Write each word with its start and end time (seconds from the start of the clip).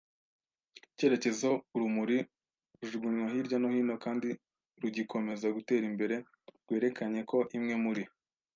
icyerekezo, 0.91 1.49
urumuri 1.75 2.17
rujugunywa 2.79 3.25
hirya 3.33 3.57
no 3.59 3.69
hino 3.75 3.95
kandi 4.05 4.29
rugikomeza 4.81 5.47
gutera 5.57 5.83
imbere 5.91 6.15
rwerekanye 6.63 7.21
ko 7.31 7.37
imwe 7.57 7.75
muri 7.85 8.03